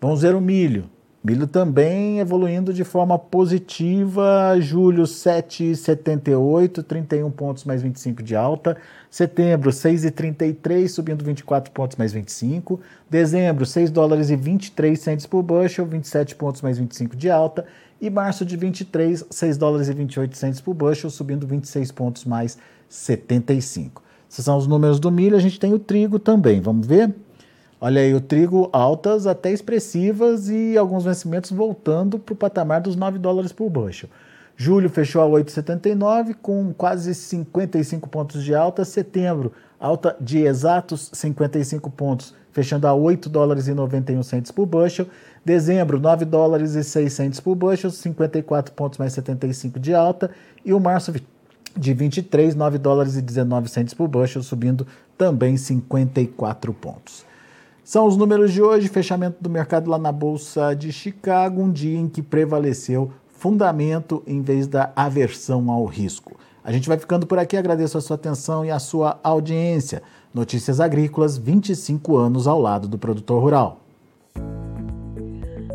Vamos 0.00 0.22
ver 0.22 0.32
o 0.36 0.40
milho. 0.40 0.88
Milho 1.24 1.48
também 1.48 2.20
evoluindo 2.20 2.72
de 2.72 2.84
forma 2.84 3.18
positiva, 3.18 4.56
julho 4.60 5.02
7,78, 5.02 6.84
31 6.84 7.32
pontos 7.32 7.64
mais 7.64 7.82
25 7.82 8.22
de 8.22 8.36
alta. 8.36 8.76
Setembro 9.10 9.70
6,33, 9.70 10.86
subindo 10.86 11.24
24 11.24 11.72
pontos 11.72 11.96
mais 11.96 12.12
25. 12.12 12.80
Dezembro 13.10 13.66
6 13.66 13.90
dólares 13.90 14.30
e 14.30 14.36
23 14.36 14.98
centes 15.00 15.26
por 15.26 15.42
bushel, 15.42 15.84
27 15.84 16.36
pontos 16.36 16.62
mais 16.62 16.78
25 16.78 17.16
de 17.16 17.28
alta. 17.28 17.66
E 18.02 18.10
março 18.10 18.44
de 18.44 18.56
23, 18.56 19.24
6 19.30 19.56
dólares 19.56 19.88
e 19.88 19.94
28 19.94 20.36
centes 20.36 20.60
por 20.60 20.74
bushel, 20.74 21.08
subindo 21.08 21.46
26 21.46 21.92
pontos 21.92 22.24
mais 22.24 22.58
75. 22.88 24.02
Esses 24.28 24.44
são 24.44 24.58
os 24.58 24.66
números 24.66 24.98
do 24.98 25.08
milho, 25.08 25.36
a 25.36 25.38
gente 25.38 25.60
tem 25.60 25.72
o 25.72 25.78
trigo 25.78 26.18
também, 26.18 26.60
vamos 26.60 26.84
ver? 26.84 27.14
Olha 27.80 28.00
aí, 28.00 28.12
o 28.12 28.20
trigo 28.20 28.68
altas 28.72 29.24
até 29.24 29.52
expressivas 29.52 30.48
e 30.48 30.76
alguns 30.76 31.04
vencimentos 31.04 31.52
voltando 31.52 32.18
para 32.18 32.32
o 32.32 32.36
patamar 32.36 32.80
dos 32.80 32.96
9 32.96 33.20
dólares 33.20 33.52
por 33.52 33.70
bushel. 33.70 34.10
Julho 34.56 34.88
fechou 34.88 35.22
a 35.22 35.40
8,79 35.42 36.36
com 36.40 36.72
quase 36.72 37.14
55 37.14 38.08
pontos 38.08 38.44
de 38.44 38.54
alta. 38.54 38.84
Setembro, 38.84 39.52
alta 39.80 40.16
de 40.20 40.38
exatos 40.38 41.10
55 41.12 41.90
pontos, 41.90 42.34
fechando 42.52 42.86
a 42.86 42.94
8 42.94 43.28
dólares 43.28 43.66
e 43.66 43.74
91 43.74 44.22
centes 44.22 44.50
por 44.50 44.66
bushel. 44.66 45.06
Dezembro, 45.44 45.98
9 45.98 46.24
dólares 46.24 46.74
e 46.74 46.84
6 46.84 47.12
centes 47.12 47.40
por 47.40 47.54
bushel, 47.54 47.90
54 47.90 48.74
pontos 48.74 48.98
mais 48.98 49.12
75 49.12 49.80
de 49.80 49.94
alta. 49.94 50.30
E 50.64 50.72
o 50.72 50.78
março 50.78 51.12
de 51.76 51.94
23, 51.94 52.54
9 52.54 52.78
dólares 52.78 53.16
e 53.16 53.22
19 53.22 53.68
centes 53.68 53.94
por 53.94 54.06
bushel, 54.06 54.42
subindo 54.42 54.86
também 55.16 55.56
54 55.56 56.72
pontos. 56.74 57.24
São 57.84 58.06
os 58.06 58.16
números 58.16 58.52
de 58.52 58.62
hoje, 58.62 58.86
fechamento 58.86 59.38
do 59.40 59.50
mercado 59.50 59.90
lá 59.90 59.98
na 59.98 60.12
Bolsa 60.12 60.72
de 60.72 60.92
Chicago, 60.92 61.60
um 61.60 61.72
dia 61.72 61.98
em 61.98 62.08
que 62.08 62.22
prevaleceu 62.22 63.10
fundamento 63.42 64.22
em 64.24 64.40
vez 64.40 64.68
da 64.68 64.92
aversão 64.94 65.68
ao 65.68 65.84
risco. 65.84 66.36
A 66.62 66.70
gente 66.70 66.88
vai 66.88 66.96
ficando 66.96 67.26
por 67.26 67.40
aqui, 67.40 67.56
agradeço 67.56 67.98
a 67.98 68.00
sua 68.00 68.14
atenção 68.14 68.64
e 68.64 68.70
a 68.70 68.78
sua 68.78 69.18
audiência. 69.20 70.00
Notícias 70.32 70.78
Agrícolas, 70.78 71.36
25 71.36 72.16
anos 72.16 72.46
ao 72.46 72.60
lado 72.60 72.86
do 72.86 72.96
produtor 72.96 73.42
rural. 73.42 73.80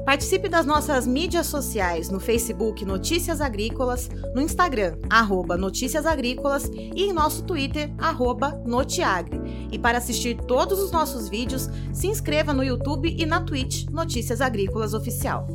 Participe 0.06 0.48
das 0.48 0.66
nossas 0.66 1.06
mídias 1.06 1.48
sociais 1.48 2.10
no 2.10 2.22
Facebook 2.22 2.86
Notícias 2.86 3.42
Agrícolas, 3.42 4.10
no 4.34 4.42
Instagram, 4.42 4.96
arroba 5.10 5.58
Notícias 5.58 6.06
Agrícolas 6.06 6.72
e 6.74 7.04
em 7.04 7.12
nosso 7.12 7.44
Twitter, 7.44 7.94
arroba 7.98 8.58
Notiagre. 8.66 9.42
E 9.70 9.78
para 9.78 9.98
assistir 9.98 10.38
todos 10.38 10.80
os 10.80 10.90
nossos 10.90 11.28
vídeos, 11.28 11.70
se 11.92 12.08
inscreva 12.08 12.54
no 12.54 12.64
YouTube 12.64 13.14
e 13.20 13.26
na 13.26 13.42
Twitch 13.42 13.90
Notícias 13.90 14.40
Agrícolas 14.40 14.94
Oficial. 14.94 15.46